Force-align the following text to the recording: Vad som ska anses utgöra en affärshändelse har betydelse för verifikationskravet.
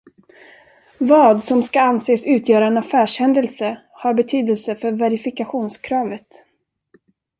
Vad 0.97 1.43
som 1.43 1.63
ska 1.63 1.81
anses 1.81 2.25
utgöra 2.27 2.67
en 2.67 2.77
affärshändelse 2.77 3.81
har 3.93 4.13
betydelse 4.13 4.75
för 4.75 4.91
verifikationskravet. 4.91 6.27